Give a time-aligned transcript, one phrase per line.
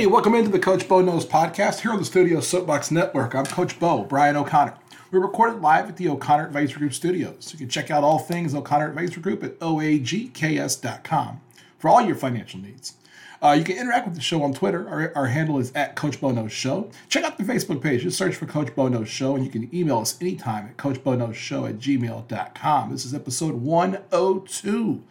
[0.00, 3.34] Hey, welcome into the Coach Bo Knows podcast here on the Studio Soapbox Network.
[3.34, 4.74] I'm Coach Bo, Brian O'Connor.
[5.10, 7.52] We're recorded live at the O'Connor Advisory Group studios.
[7.52, 11.42] You can check out all things O'Connor Advisory Group at oagks.com
[11.78, 12.94] for all your financial needs.
[13.42, 14.88] Uh, you can interact with the show on Twitter.
[14.88, 16.90] Our, our handle is at Coach Bo Knows Show.
[17.10, 18.00] Check out the Facebook page.
[18.00, 21.68] Just search for Coach Bo Knows Show, and you can email us anytime at coachboknowsshow
[21.68, 22.90] at gmail.com.
[22.90, 25.02] This is episode 102.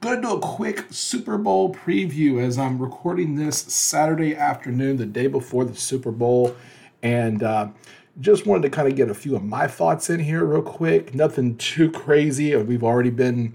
[0.00, 5.04] Going to do a quick Super Bowl preview as I'm recording this Saturday afternoon, the
[5.04, 6.56] day before the Super Bowl.
[7.02, 7.68] And uh,
[8.18, 11.14] just wanted to kind of get a few of my thoughts in here, real quick.
[11.14, 12.56] Nothing too crazy.
[12.56, 13.52] We've already been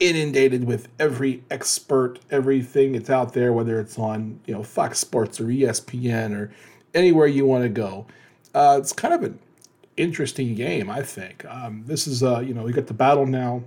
[0.00, 5.42] inundated with every expert, everything that's out there, whether it's on you know Fox Sports
[5.42, 6.50] or ESPN or
[6.94, 8.06] anywhere you want to go.
[8.54, 9.38] Uh, it's kind of an
[9.98, 11.44] interesting game, I think.
[11.44, 13.62] Um, this is uh, you know we got the battle now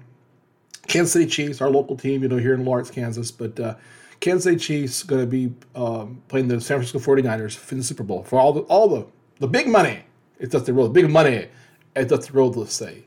[0.88, 3.32] Kansas City Chiefs, our local team, you know, here in Lawrence, Kansas.
[3.32, 3.76] But uh,
[4.20, 8.04] Kansas City Chiefs going to be um, playing the San Francisco 49ers in the Super
[8.04, 9.06] Bowl for all the all the
[9.40, 10.04] the big money.
[10.40, 11.48] It's just the real big money.
[11.96, 13.06] It's just the real to say.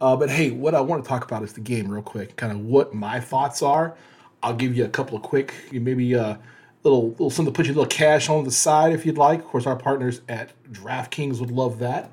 [0.00, 2.36] Uh, but hey, what I want to talk about is the game real quick.
[2.36, 3.96] Kind of what my thoughts are.
[4.42, 6.36] I'll give you a couple of quick, maybe a uh,
[6.82, 9.40] little little something to put your little cash on the side if you'd like.
[9.40, 12.10] Of course, our partners at DraftKings would love that,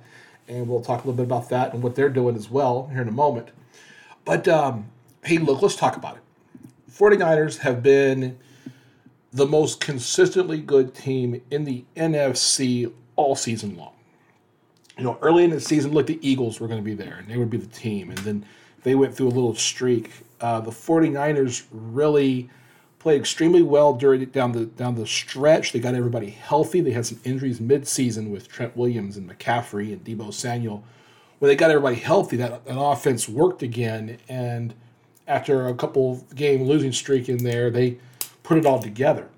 [0.48, 3.02] and we'll talk a little bit about that and what they're doing as well here
[3.02, 3.50] in a moment.
[4.23, 4.89] But um,
[5.23, 6.23] hey, look, let's talk about it.
[6.91, 8.38] 49ers have been
[9.33, 13.94] the most consistently good team in the NFC all season long.
[14.97, 17.27] You know, early in the season, look, the Eagles were going to be there and
[17.27, 18.09] they would be the team.
[18.09, 18.45] And then
[18.83, 20.11] they went through a little streak.
[20.42, 22.49] Uh, the 49ers really
[22.99, 25.72] played extremely well during down the down the stretch.
[25.72, 26.81] They got everybody healthy.
[26.81, 30.83] They had some injuries mid-season with Trent Williams and McCaffrey and Deebo Samuel.
[31.39, 34.73] When they got everybody healthy, that, that offense worked again and–
[35.31, 37.97] after a couple game losing streak in there, they
[38.43, 39.30] put it all together.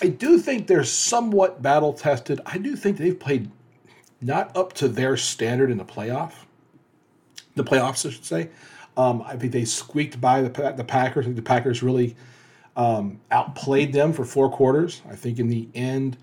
[0.00, 2.40] I do think they're somewhat battle tested.
[2.46, 3.50] I do think they've played
[4.20, 6.32] not up to their standard in the playoff.
[7.56, 8.50] The playoffs, I should say.
[8.96, 11.24] Um, I think they squeaked by the, the Packers.
[11.24, 12.14] I think the Packers really
[12.76, 15.02] um, outplayed them for four quarters.
[15.10, 16.16] I think in the end,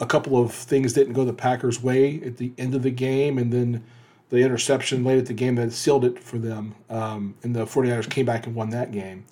[0.00, 3.38] a couple of things didn't go the Packers' way at the end of the game,
[3.38, 3.84] and then
[4.30, 6.74] the interception late at the game that sealed it for them.
[6.90, 9.24] Um, and the 49ers came back and won that game.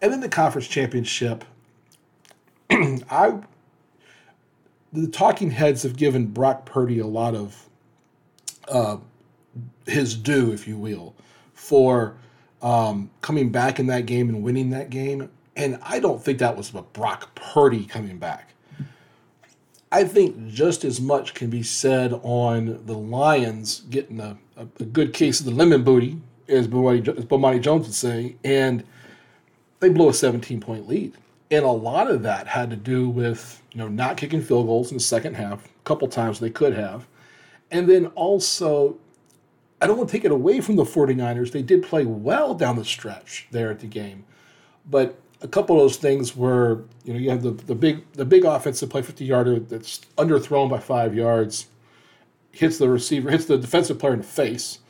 [0.00, 1.44] And then the conference championship.
[2.70, 3.40] I
[4.92, 7.68] the talking heads have given Brock Purdy a lot of
[8.68, 8.96] uh,
[9.86, 11.14] his due, if you will,
[11.52, 12.14] for
[12.62, 15.28] um, coming back in that game and winning that game.
[15.56, 18.54] And I don't think that was a Brock Purdy coming back.
[19.90, 24.84] I think just as much can be said on the Lions getting a, a, a
[24.84, 26.18] good case of the lemon booty,
[26.48, 28.84] as Bomani Jones would say, and
[29.80, 31.14] they blew a 17 point lead.
[31.50, 34.90] And a lot of that had to do with you know not kicking field goals
[34.90, 37.06] in the second half, a couple times they could have.
[37.70, 38.98] And then also,
[39.80, 41.52] I don't want to take it away from the 49ers.
[41.52, 44.24] They did play well down the stretch there at the game.
[44.90, 48.24] But a couple of those things were, you know, you have the, the big the
[48.24, 51.68] big offensive play 50 yarder that's underthrown by five yards,
[52.52, 54.80] hits the receiver, hits the defensive player in the face,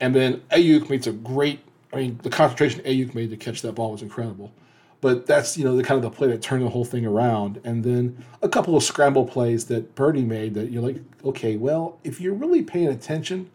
[0.00, 1.60] and then Aiyuk makes a great.
[1.92, 4.52] I mean, the concentration Aiyuk made to catch that ball was incredible.
[5.00, 7.60] But that's you know the kind of the play that turned the whole thing around,
[7.64, 11.98] and then a couple of scramble plays that Purdy made that you're like, okay, well,
[12.02, 13.50] if you're really paying attention,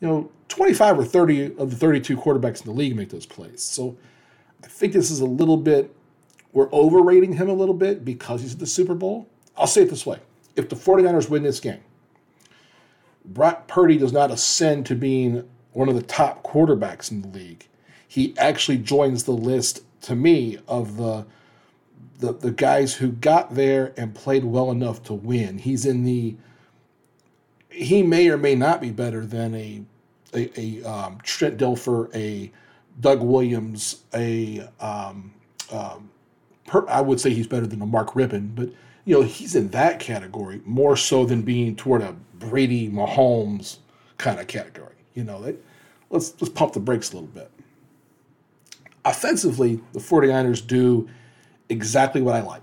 [0.00, 3.62] you know, 25 or 30 of the 32 quarterbacks in the league make those plays.
[3.62, 3.96] So
[4.64, 5.94] I think this is a little bit,
[6.52, 9.28] we're overrating him a little bit because he's at the Super Bowl.
[9.56, 10.18] I'll say it this way
[10.56, 11.80] if the 49ers win this game,
[13.24, 17.66] Brock Purdy does not ascend to being one of the top quarterbacks in the league.
[18.06, 21.26] He actually joins the list to me of the
[22.18, 25.56] the, the guys who got there and played well enough to win.
[25.56, 26.36] He's in the
[27.70, 29.82] he may or may not be better than a
[30.34, 32.52] a, a um, Trent Dilfer, a
[33.00, 35.32] Doug Williams, a um,
[35.72, 36.10] um,
[36.66, 38.68] per, I would say he's better than a Mark Rypien, but
[39.04, 43.78] you know he's in that category more so than being toward a Brady Mahomes
[44.18, 44.94] kind of category.
[45.14, 45.62] You know, that,
[46.10, 47.50] let's let's pump the brakes a little bit.
[49.04, 51.08] Offensively, the 49ers do
[51.68, 52.62] exactly what I like.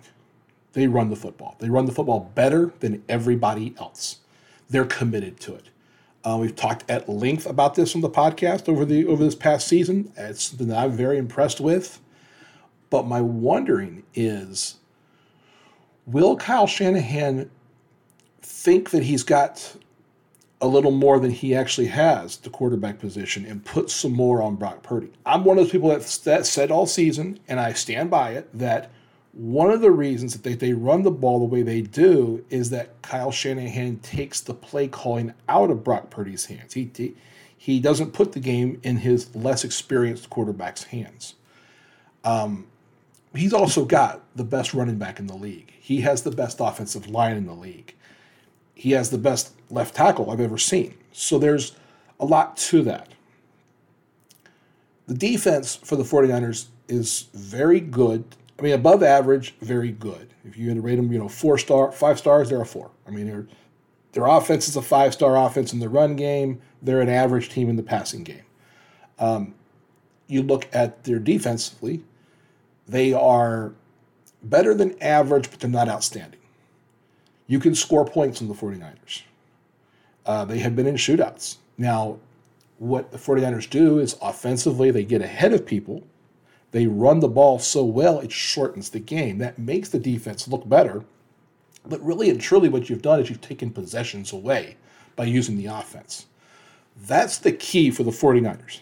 [0.73, 1.55] They run the football.
[1.57, 4.17] They run the football better than everybody else.
[4.69, 5.69] They're committed to it.
[6.27, 9.65] Uh, we've talked at length about this on the podcast over the over this past
[9.65, 10.11] season.
[10.17, 12.01] It's something that I'm very impressed with.
[12.89, 14.75] But my wondering is,
[16.05, 17.49] will Kyle Shanahan
[18.41, 19.77] think that he's got
[20.59, 24.57] a little more than he actually has the quarterback position and put some more on
[24.57, 25.13] Brock Purdy?
[25.25, 28.49] I'm one of those people that, that said all season, and I stand by it,
[28.53, 28.91] that
[29.37, 32.71] One of the reasons that they, they run the ball the way they do is
[32.71, 36.73] that Kyle Shanahan takes the play calling out of Brock Purdy's hands.
[36.73, 37.13] He, he,
[37.55, 41.35] he doesn't put the game in his less experienced quarterback's hands.
[42.23, 42.65] Um,
[43.35, 45.71] he's also got the best running back in the league.
[45.79, 47.93] He has the best offensive line in the league.
[48.73, 50.95] He has the best left tackle I've ever seen.
[51.11, 51.75] So there's
[52.19, 53.09] a lot to that.
[55.05, 58.25] The defense for the 49ers is very good.
[58.59, 60.33] I mean, above average, very good.
[60.43, 62.89] If you had to rate them, you know, four star, five stars, they're a four.
[63.07, 63.47] I mean, their
[64.13, 66.61] their offense is a five star offense in the run game.
[66.81, 68.43] They're an average team in the passing game.
[69.19, 69.53] Um,
[70.27, 72.03] you look at their defensively,
[72.87, 73.73] they are
[74.43, 76.39] better than average, but they're not outstanding.
[77.47, 79.23] You can score points on the 49ers.
[80.25, 81.57] Uh, they have been in shootouts.
[81.77, 82.19] Now,
[82.77, 86.03] what the 49ers do is offensively, they get ahead of people.
[86.71, 89.37] They run the ball so well, it shortens the game.
[89.37, 91.05] That makes the defense look better.
[91.85, 94.75] But really and truly, what you've done is you've taken possessions away
[95.15, 96.25] by using the offense.
[96.95, 98.79] That's the key for the 49ers.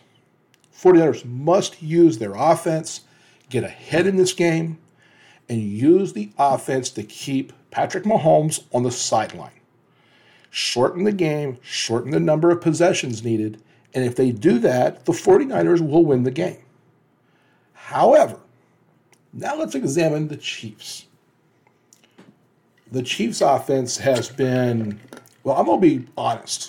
[0.75, 3.01] 49ers must use their offense,
[3.49, 4.79] get ahead in this game,
[5.47, 9.51] and use the offense to keep Patrick Mahomes on the sideline.
[10.49, 13.61] Shorten the game, shorten the number of possessions needed,
[13.93, 16.64] and if they do that, the 49ers will win the game.
[17.85, 18.39] However,
[19.31, 21.05] now let's examine the Chiefs.
[22.91, 24.99] The Chiefs' offense has been,
[25.43, 26.67] well, I'm going to be honest.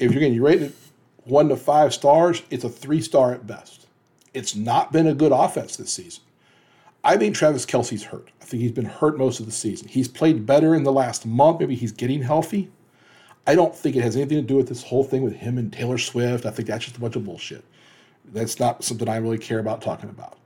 [0.00, 0.74] If you're going to rate it
[1.22, 3.86] one to five stars, it's a three star at best.
[4.34, 6.24] It's not been a good offense this season.
[7.04, 8.28] I think Travis Kelce's hurt.
[8.42, 9.86] I think he's been hurt most of the season.
[9.86, 11.60] He's played better in the last month.
[11.60, 12.72] Maybe he's getting healthy.
[13.46, 15.72] I don't think it has anything to do with this whole thing with him and
[15.72, 16.44] Taylor Swift.
[16.44, 17.64] I think that's just a bunch of bullshit.
[18.32, 20.38] That's not something I really care about talking about.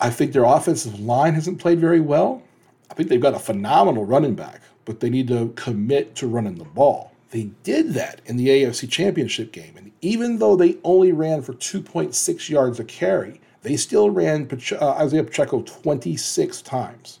[0.00, 2.42] I think their offensive line hasn't played very well.
[2.90, 6.56] I think they've got a phenomenal running back, but they need to commit to running
[6.56, 7.12] the ball.
[7.30, 9.76] They did that in the AFC Championship game.
[9.76, 14.48] And even though they only ran for 2.6 yards a carry, they still ran
[14.80, 17.20] uh, Isaiah Pacheco 26 times.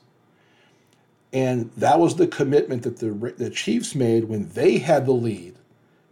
[1.32, 5.56] And that was the commitment that the, the Chiefs made when they had the lead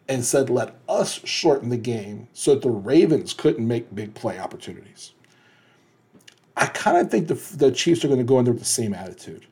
[0.09, 4.39] and said, let us shorten the game so that the Ravens couldn't make big play
[4.39, 5.13] opportunities.
[6.57, 8.69] I kind of think the, the Chiefs are going to go in there with the
[8.69, 9.47] same attitude.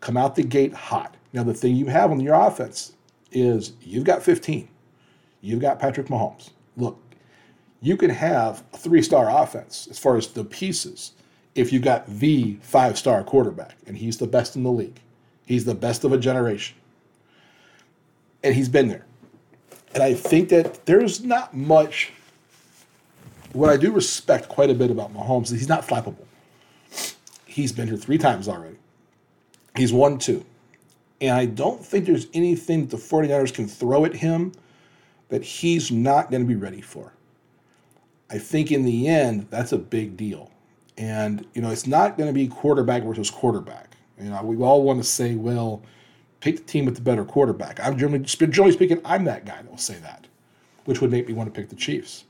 [0.00, 1.16] Come out the gate hot.
[1.32, 2.94] Now, the thing you have on your offense
[3.30, 4.68] is you've got 15.
[5.40, 6.50] You've got Patrick Mahomes.
[6.76, 6.98] Look,
[7.80, 11.12] you can have a three star offense as far as the pieces
[11.54, 15.00] if you've got the five star quarterback, and he's the best in the league.
[15.46, 16.76] He's the best of a generation.
[18.42, 19.04] And he's been there.
[19.94, 22.12] And I think that there's not much.
[23.52, 26.26] What I do respect quite a bit about Mahomes is he's not flappable.
[27.46, 28.76] He's been here three times already.
[29.74, 30.44] He's won two.
[31.20, 34.52] And I don't think there's anything that the 49ers can throw at him
[35.28, 37.12] that he's not going to be ready for.
[38.30, 40.50] I think in the end, that's a big deal.
[40.96, 43.96] And, you know, it's not going to be quarterback versus quarterback.
[44.20, 45.82] You know, we all want to say, well,
[46.40, 47.80] pick the team with the better quarterback.
[47.80, 50.26] I'm generally, generally speaking, I'm that guy that will say that,
[50.84, 52.24] which would make me want to pick the Chiefs.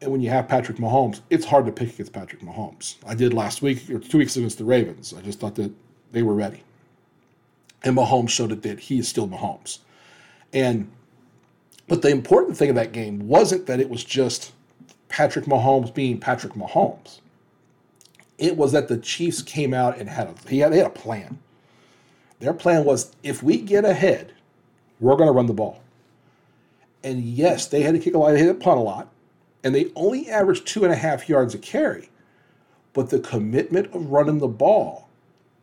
[0.00, 2.96] And when you have Patrick Mahomes, it's hard to pick against Patrick Mahomes.
[3.06, 5.14] I did last week or two weeks against the Ravens.
[5.16, 5.72] I just thought that
[6.10, 6.62] they were ready.
[7.84, 9.78] And Mahomes showed it that he is still Mahomes.
[10.52, 10.90] And
[11.88, 14.52] but the important thing of that game wasn't that it was just
[15.08, 17.20] Patrick Mahomes being Patrick Mahomes.
[18.38, 20.90] It was that the Chiefs came out and had a he had, they had a
[20.90, 21.38] plan.
[22.42, 24.32] Their plan was if we get ahead,
[24.98, 25.80] we're going to run the ball.
[27.04, 29.08] And yes, they had to kick a lot, they had to punt a lot,
[29.62, 32.10] and they only averaged two and a half yards a carry.
[32.94, 35.08] But the commitment of running the ball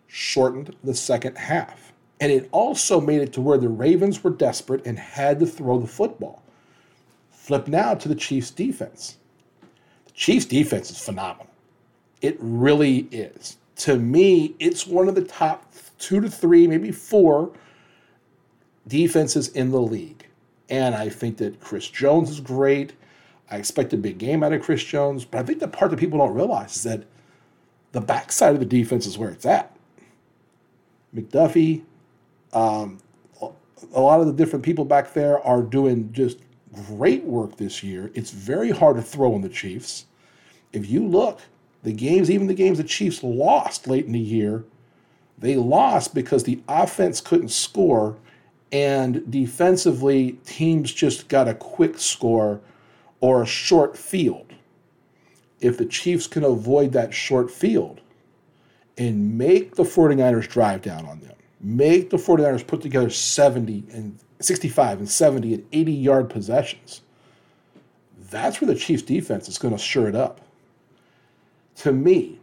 [0.07, 1.91] shortened the second half.
[2.21, 5.79] And it also made it to where the Ravens were desperate and had to throw
[5.79, 6.41] the football.
[7.29, 9.17] Flip now to the Chiefs' defense.
[10.05, 11.47] The Chiefs' defense is phenomenal.
[12.21, 13.57] It really is.
[13.79, 17.51] To me, it's one of the top two to three, maybe four
[18.87, 20.25] defenses in the league.
[20.69, 22.93] And I think that Chris Jones is great.
[23.49, 25.25] I expect a big game out of Chris Jones.
[25.25, 27.05] But I think the part that people don't realize is that
[27.91, 29.75] the backside of the defense is where it's at.
[31.15, 31.83] McDuffie,
[32.53, 32.99] um,
[33.41, 36.39] a lot of the different people back there are doing just
[36.87, 38.11] great work this year.
[38.13, 40.05] It's very hard to throw on the Chiefs.
[40.73, 41.39] If you look,
[41.83, 44.65] the games, even the games the Chiefs lost late in the year,
[45.37, 48.17] they lost because the offense couldn't score
[48.71, 52.61] and defensively teams just got a quick score
[53.21, 54.45] or a short field.
[55.61, 57.99] if the Chiefs can avoid that short field
[58.97, 64.17] and make the 49ers drive down on them, make the 49ers put together 70 and
[64.39, 67.01] 65 and 70 and 80 yard possessions,
[68.29, 70.39] that's where the Chiefs defense is going to sure it up.
[71.79, 72.39] To me,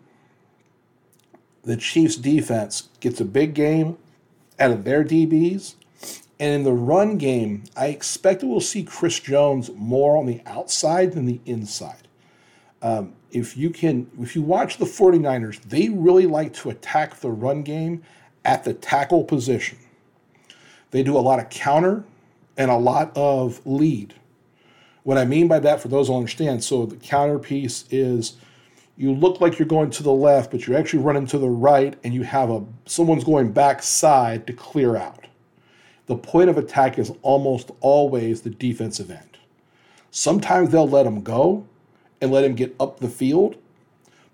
[1.63, 3.99] the Chiefs defense gets a big game
[4.59, 5.75] out of their DBs.
[6.39, 10.41] And in the run game, I expect that we'll see Chris Jones more on the
[10.47, 12.09] outside than the inside.
[12.81, 17.31] Um, if you can, if you watch the 49ers, they really like to attack the
[17.31, 18.03] run game
[18.45, 19.79] at the tackle position.
[20.93, 22.05] They do a lot of counter
[22.57, 24.15] and a lot of lead.
[25.03, 28.37] What I mean by that, for those who understand, so the counter piece is
[28.97, 31.97] you look like you're going to the left, but you're actually running to the right,
[32.03, 35.27] and you have a someone's going backside to clear out.
[36.07, 39.39] The point of attack is almost always the defensive end.
[40.11, 41.67] Sometimes they'll let him go
[42.21, 43.57] and let him get up the field.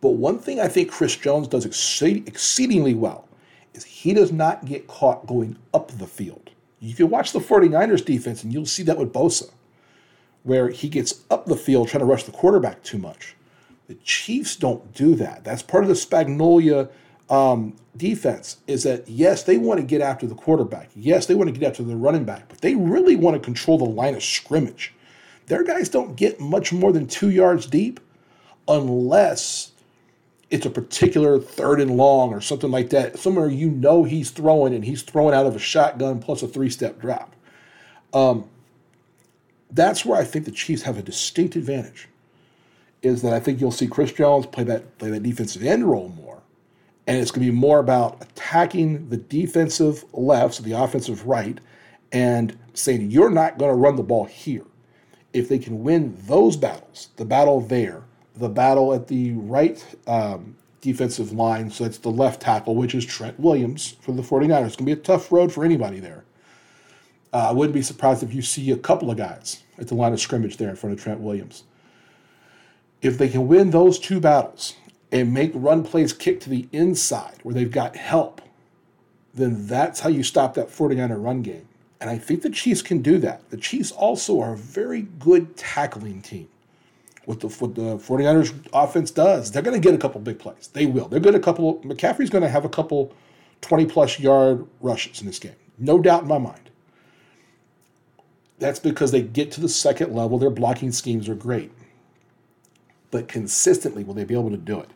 [0.00, 3.28] But one thing I think Chris Jones does exceedingly well
[3.74, 6.50] is he does not get caught going up the field.
[6.80, 9.50] You can watch the 49ers defense and you'll see that with Bosa,
[10.42, 13.34] where he gets up the field trying to rush the quarterback too much.
[13.92, 15.44] The Chiefs don't do that.
[15.44, 16.88] That's part of the Spagnuolo
[17.28, 20.88] um, defense is that, yes, they want to get after the quarterback.
[20.96, 23.76] Yes, they want to get after the running back, but they really want to control
[23.76, 24.94] the line of scrimmage.
[25.44, 28.00] Their guys don't get much more than two yards deep
[28.66, 29.72] unless
[30.48, 33.18] it's a particular third and long or something like that.
[33.18, 36.70] Somewhere you know he's throwing and he's throwing out of a shotgun plus a three
[36.70, 37.36] step drop.
[38.14, 38.48] Um,
[39.70, 42.08] that's where I think the Chiefs have a distinct advantage.
[43.02, 46.08] Is that I think you'll see Chris Jones play that play that defensive end role
[46.08, 46.42] more,
[47.06, 51.58] and it's going to be more about attacking the defensive left, so the offensive right,
[52.12, 54.64] and saying you're not going to run the ball here.
[55.32, 58.04] If they can win those battles, the battle there,
[58.36, 61.70] the battle at the right um, defensive line.
[61.70, 64.66] So that's the left tackle, which is Trent Williams for the 49ers.
[64.66, 66.24] It's going to be a tough road for anybody there.
[67.32, 70.12] Uh, I wouldn't be surprised if you see a couple of guys at the line
[70.12, 71.64] of scrimmage there in front of Trent Williams.
[73.02, 74.76] If they can win those two battles
[75.10, 78.40] and make run plays kick to the inside where they've got help,
[79.34, 81.68] then that's how you stop that 49er run game.
[82.00, 83.50] And I think the Chiefs can do that.
[83.50, 86.48] The Chiefs also are a very good tackling team
[87.24, 90.68] what the what the 49ers offense does, they're going to get a couple big plays.
[90.72, 91.08] They will.
[91.08, 93.14] They're going to couple McCaffrey's going to have a couple
[93.60, 95.54] 20 plus yard rushes in this game.
[95.78, 96.70] No doubt in my mind.
[98.58, 101.72] That's because they get to the second level, their blocking schemes are great.
[103.12, 104.90] But consistently will they be able to do it?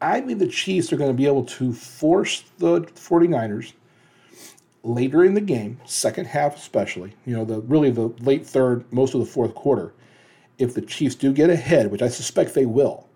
[0.00, 3.72] I think the Chiefs are going to be able to force the 49ers
[4.84, 9.14] later in the game, second half especially, you know, the really the late third, most
[9.14, 9.92] of the fourth quarter
[10.58, 13.08] if the Chiefs do get ahead, which I suspect they will,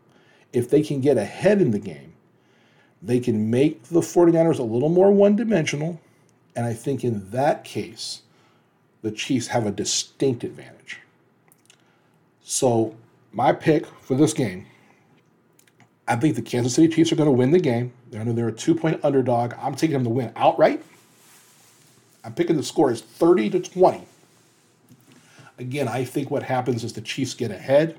[0.53, 2.15] if they can get ahead in the game,
[3.00, 6.00] they can make the 49ers a little more one dimensional.
[6.57, 8.23] And I think in that case,
[9.03, 10.99] the Chiefs have a distinct advantage.
[12.43, 12.97] So,
[13.38, 14.66] my pick for this game,
[16.09, 17.92] I think the Kansas City Chiefs are going to win the game.
[18.11, 19.54] They're, they're a two point underdog.
[19.61, 20.83] I'm taking them to win outright.
[22.25, 24.04] I'm picking the score is 30 to 20
[25.59, 27.99] Again, I think what happens is the Chiefs get ahead.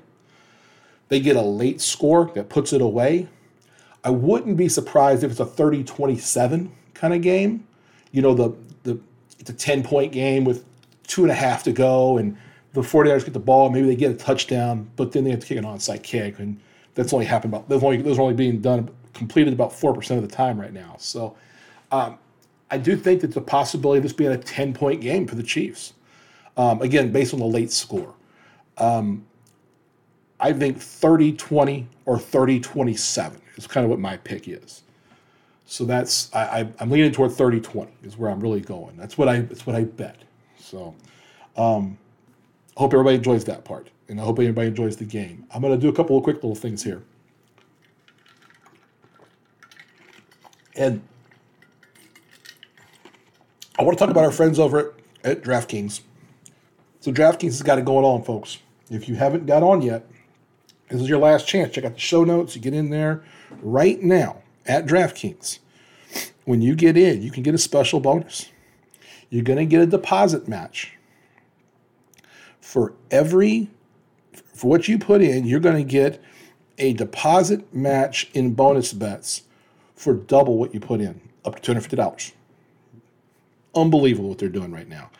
[1.08, 3.28] They get a late score that puts it away.
[4.04, 7.66] I wouldn't be surprised if it's a 30 27 kind of game.
[8.12, 9.00] You know, the, the
[9.38, 10.64] it's a 10 point game with
[11.06, 12.36] two and a half to go, and
[12.72, 13.70] the 49ers get the ball.
[13.70, 16.38] Maybe they get a touchdown, but then they have to kick an onside kick.
[16.38, 16.60] And
[16.94, 20.22] that's only happened about, those only, those are only being done, completed about 4% of
[20.22, 20.96] the time right now.
[20.98, 21.36] So
[21.90, 22.18] um,
[22.70, 25.42] I do think that the possibility of this being a 10 point game for the
[25.42, 25.94] Chiefs.
[26.56, 28.14] Um, again, based on the late score.
[28.76, 29.24] Um,
[30.40, 34.82] I think 30 20 or 30 27 is kind of what my pick is.
[35.66, 38.96] So that's I, am leaning toward 30 20 is where I'm really going.
[38.96, 40.16] That's what I that's what I bet.
[40.58, 40.94] So
[41.56, 41.98] um,
[42.80, 43.90] hope everybody enjoys that part.
[44.08, 45.44] And I hope everybody enjoys the game.
[45.50, 47.02] I'm going to do a couple of quick little things here.
[50.74, 51.02] And
[53.78, 56.00] I want to talk about our friends over at, at DraftKings.
[57.00, 58.58] So DraftKings has got it going on, folks.
[58.90, 60.06] If you haven't got on yet,
[60.88, 61.74] this is your last chance.
[61.74, 62.56] Check out the show notes.
[62.56, 63.22] You get in there
[63.60, 65.58] right now at DraftKings.
[66.46, 68.48] When you get in, you can get a special bonus.
[69.28, 70.94] You're going to get a deposit match.
[72.70, 73.70] For every
[74.54, 76.22] for what you put in, you're going to get
[76.78, 79.42] a deposit match in bonus bets
[79.94, 82.32] for double what you put in, up to $250.
[83.74, 85.10] Unbelievable what they're doing right now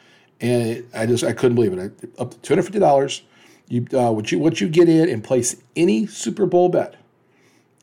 [0.40, 1.92] and I just I couldn't believe it.
[2.19, 3.23] Up to two hundred fifty dollars,
[3.69, 6.97] You uh, what you what you get in and place any Super Bowl bet,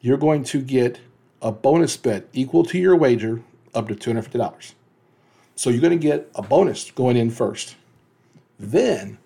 [0.01, 0.99] you're going to get
[1.41, 3.41] a bonus bet equal to your wager
[3.75, 4.75] up to two hundred fifty dollars.
[5.55, 7.75] So you're going to get a bonus going in first.
[8.59, 9.17] Then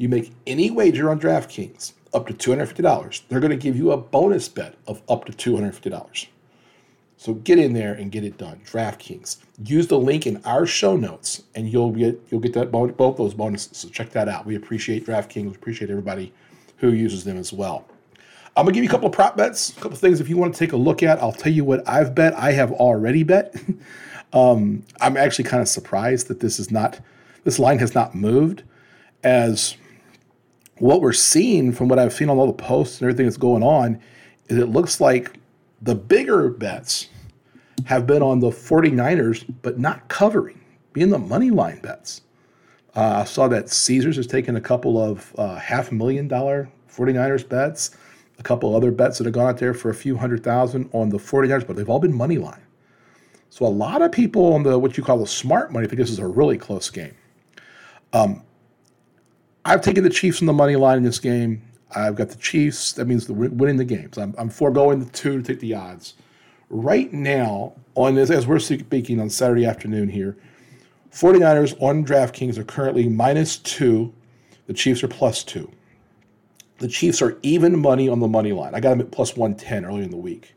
[0.00, 3.22] you make any wager on DraftKings up to $250.
[3.28, 6.26] They're going to give you a bonus bet of up to $250.
[7.18, 8.62] So get in there and get it done.
[8.64, 9.36] DraftKings.
[9.62, 13.34] Use the link in our show notes, and you'll get you'll get that both those
[13.34, 13.76] bonuses.
[13.76, 14.46] So check that out.
[14.46, 15.44] We appreciate DraftKings.
[15.44, 16.32] We appreciate everybody
[16.78, 17.84] who uses them as well.
[18.56, 20.54] I'm gonna give you a couple of prop bets, a couple things if you want
[20.54, 21.22] to take a look at.
[21.22, 22.32] I'll tell you what I've bet.
[22.32, 23.54] I have already bet.
[24.32, 27.00] um, I'm actually kind of surprised that this is not
[27.44, 28.62] this line has not moved,
[29.22, 29.76] as
[30.80, 33.62] what we're seeing from what I've seen on all the posts and everything that's going
[33.62, 34.00] on
[34.48, 35.38] is it looks like
[35.82, 37.08] the bigger bets
[37.84, 40.60] have been on the 49ers, but not covering,
[40.92, 42.22] being the money line bets.
[42.96, 47.48] Uh, I saw that Caesars has taken a couple of uh, half million dollar 49ers
[47.48, 47.96] bets,
[48.38, 51.10] a couple other bets that have gone out there for a few hundred thousand on
[51.10, 52.62] the 49ers, but they've all been money line.
[53.50, 56.10] So a lot of people on the what you call the smart money think this
[56.10, 57.14] is a really close game.
[58.12, 58.42] Um,
[59.64, 61.62] I've taken the Chiefs on the money line in this game.
[61.94, 62.92] I've got the Chiefs.
[62.94, 64.16] That means the winning the games.
[64.16, 66.14] I'm, I'm foregoing the two to take the odds.
[66.70, 70.36] Right now, on this, as we're speaking on Saturday afternoon here,
[71.12, 74.14] 49ers on DraftKings are currently minus two.
[74.66, 75.70] The Chiefs are plus two.
[76.78, 78.74] The Chiefs are even money on the money line.
[78.74, 80.54] I got them at plus 110 earlier in the week.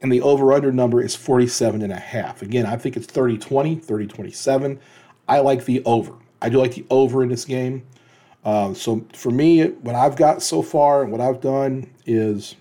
[0.00, 2.40] And the over under number is 47 and a half.
[2.40, 4.80] Again, I think it's 30 20, 30 27.
[5.28, 6.14] I like the over.
[6.42, 7.86] I do like the over in this game.
[8.44, 12.56] Um, so for me, what I've got so far and what I've done is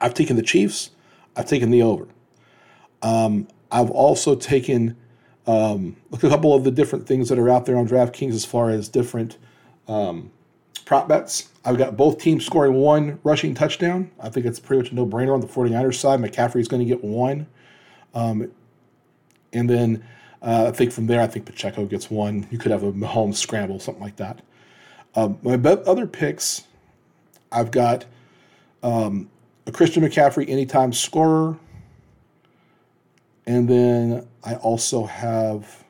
[0.00, 0.90] I've taken the Chiefs,
[1.36, 2.08] I've taken the over.
[3.02, 4.96] Um, I've also taken
[5.46, 8.70] um, a couple of the different things that are out there on DraftKings as far
[8.70, 9.38] as different
[9.86, 10.32] um,
[10.84, 11.50] prop bets.
[11.64, 14.10] I've got both teams scoring one rushing touchdown.
[14.20, 16.20] I think it's pretty much a no brainer on the 49ers side.
[16.20, 17.46] McCaffrey's going to get one.
[18.14, 18.50] Um,
[19.52, 20.04] and then
[20.46, 22.46] uh, I think from there, I think Pacheco gets one.
[22.52, 24.42] You could have a Mahomes scramble, something like that.
[25.16, 26.62] Um, my other picks,
[27.50, 28.04] I've got
[28.82, 29.28] um,
[29.66, 31.58] a Christian McCaffrey anytime scorer.
[33.46, 35.84] And then I also have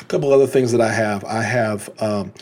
[0.00, 1.22] a couple other things that I have.
[1.24, 2.32] I have um,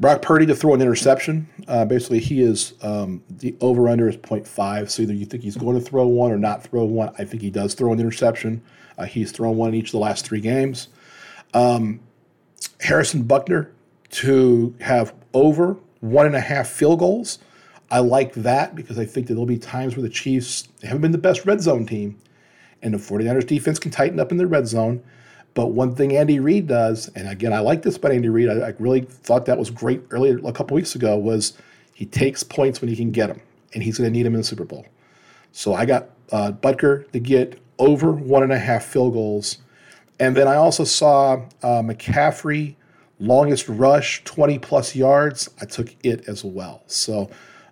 [0.00, 1.46] Brock Purdy to throw an interception.
[1.68, 4.90] Uh, basically, he is um, the over under is 0.5.
[4.90, 7.14] So either you think he's going to throw one or not throw one.
[7.18, 8.62] I think he does throw an interception.
[8.96, 10.88] Uh, he's thrown one in each of the last three games.
[11.54, 12.00] Um,
[12.80, 13.70] Harrison Butker
[14.10, 17.38] to have over one and a half field goals.
[17.90, 21.12] I like that because I think that there'll be times where the Chiefs haven't been
[21.12, 22.18] the best red zone team,
[22.82, 25.02] and the 49ers defense can tighten up in the red zone.
[25.54, 28.68] But one thing Andy Reid does, and again, I like this about Andy Reid, I,
[28.68, 31.56] I really thought that was great earlier a couple weeks ago, was
[31.94, 33.40] he takes points when he can get them,
[33.72, 34.86] and he's going to need them in the Super Bowl.
[35.52, 39.58] So I got uh, Butker to get over one and a half field goals.
[40.20, 42.76] And then I also saw uh, McCaffrey
[43.18, 45.50] longest rush, 20 plus yards.
[45.60, 46.82] I took it as well.
[46.86, 47.30] So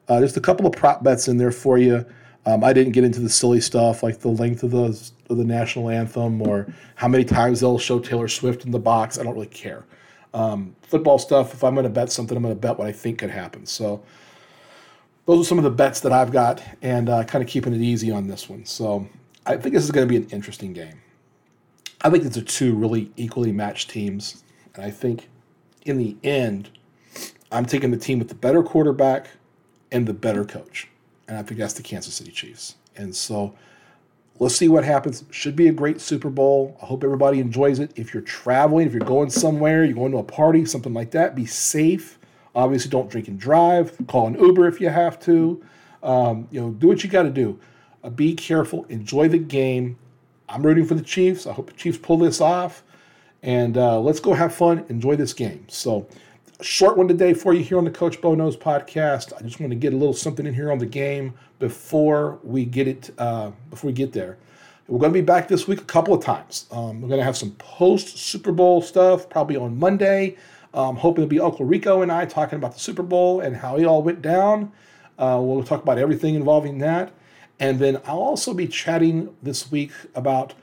[0.08, 2.04] uh, just a couple of prop bets in there for you.
[2.44, 5.44] Um, I didn't get into the silly stuff like the length of the of the
[5.44, 9.18] national anthem or how many times they'll show Taylor Swift in the box.
[9.18, 9.84] I don't really care.
[10.34, 11.54] Um, football stuff.
[11.54, 13.64] If I'm going to bet something, I'm going to bet what I think could happen.
[13.64, 14.02] So
[15.26, 17.80] those are some of the bets that I've got, and uh, kind of keeping it
[17.80, 18.64] easy on this one.
[18.64, 19.08] So
[19.46, 21.00] I think this is going to be an interesting game.
[22.02, 24.42] I think these are two really equally matched teams.
[24.74, 25.28] And I think
[25.84, 26.70] in the end,
[27.50, 29.28] I'm taking the team with the better quarterback
[29.92, 30.88] and the better coach.
[31.28, 32.76] And I think that's the Kansas City Chiefs.
[32.96, 33.54] And so
[34.40, 35.24] let's see what happens.
[35.30, 36.76] Should be a great Super Bowl.
[36.82, 37.92] I hope everybody enjoys it.
[37.94, 41.36] If you're traveling, if you're going somewhere, you're going to a party, something like that,
[41.36, 42.18] be safe.
[42.54, 43.96] Obviously, don't drink and drive.
[44.08, 45.64] Call an Uber if you have to.
[46.02, 47.58] Um, you know, do what you got to do.
[48.02, 48.84] Uh, be careful.
[48.84, 49.96] Enjoy the game.
[50.52, 51.46] I'm rooting for the Chiefs.
[51.46, 52.82] I hope the Chiefs pull this off.
[53.42, 54.84] And uh, let's go have fun.
[54.88, 55.64] Enjoy this game.
[55.68, 56.06] So,
[56.60, 59.32] short one today for you here on the Coach Bo Knows podcast.
[59.36, 62.64] I just want to get a little something in here on the game before we
[62.64, 63.10] get it.
[63.18, 64.36] Uh, before we get there,
[64.86, 66.66] we're going to be back this week a couple of times.
[66.70, 70.36] Um, we're going to have some post Super Bowl stuff probably on Monday.
[70.74, 73.76] Um, hoping to be Uncle Rico and I talking about the Super Bowl and how
[73.76, 74.72] it all went down.
[75.18, 77.12] Uh, we'll talk about everything involving that.
[77.60, 80.54] And then I'll also be chatting this week about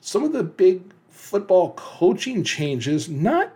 [0.00, 3.52] some of the big football coaching changes, not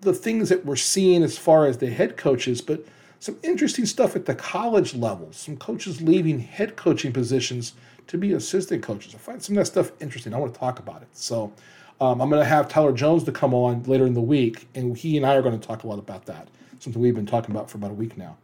[0.00, 2.84] the things that we're seeing as far as the head coaches, but
[3.20, 5.28] some interesting stuff at the college level.
[5.32, 7.74] Some coaches leaving head coaching positions
[8.08, 9.14] to be assistant coaches.
[9.14, 10.34] I find some of that stuff interesting.
[10.34, 11.08] I want to talk about it.
[11.12, 11.52] So
[12.00, 14.96] Um, I'm going to have Tyler Jones to come on later in the week, and
[14.96, 16.48] he and I are going to talk a lot about that.
[16.80, 18.36] Something we've been talking about for about a week now.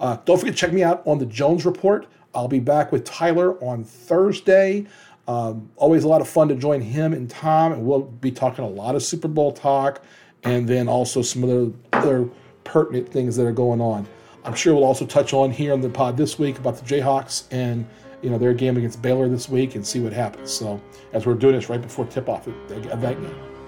[0.00, 2.06] Uh, don't forget to check me out on the Jones Report.
[2.34, 4.86] I'll be back with Tyler on Thursday.
[5.28, 8.64] Um, always a lot of fun to join him and Tom, and we'll be talking
[8.64, 10.02] a lot of Super Bowl talk,
[10.42, 12.28] and then also some other other
[12.64, 14.08] pertinent things that are going on.
[14.44, 17.44] I'm sure we'll also touch on here on the pod this week about the Jayhawks
[17.50, 17.86] and
[18.22, 20.50] you know their game against Baylor this week and see what happens.
[20.50, 20.80] So
[21.12, 23.59] as we're doing this right before tip off of that game.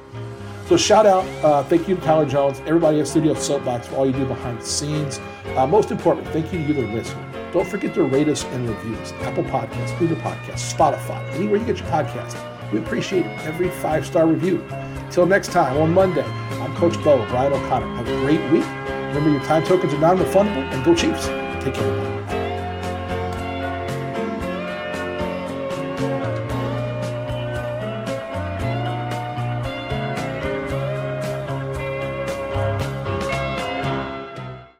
[0.72, 4.06] So shout out, uh, thank you to Tyler Jones, everybody at Studio Soapbox for all
[4.06, 5.20] you do behind the scenes.
[5.54, 7.50] Uh, most important, thank you to you, the listener.
[7.52, 9.12] Don't forget to rate us and reviews.
[9.20, 12.72] Apple Podcasts, Google Podcasts, Spotify, anywhere you get your podcast.
[12.72, 14.66] We appreciate every five star review.
[15.10, 17.94] Till next time on Monday, I'm Coach Bo, Brian O'Connor.
[17.96, 18.64] Have a great week.
[19.08, 21.26] Remember, your time tokens are non refundable, and go Chiefs.
[21.62, 22.21] Take care.